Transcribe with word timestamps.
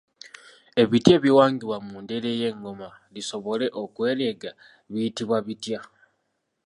Ebiti 0.81 1.09
ebiwangibwa 1.17 1.77
mu 1.87 1.95
ndere 2.03 2.29
ly’engoma 2.39 2.89
lisobole 3.13 3.65
okwereega 3.81 4.51
biyitibwa 4.91 5.37
bitya? 5.47 5.79